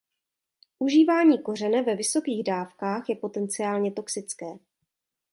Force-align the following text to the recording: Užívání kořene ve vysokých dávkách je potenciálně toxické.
Užívání 0.79 1.41
kořene 1.43 1.81
ve 1.81 1.95
vysokých 1.95 2.43
dávkách 2.43 3.09
je 3.09 3.15
potenciálně 3.15 3.91
toxické. 3.91 4.47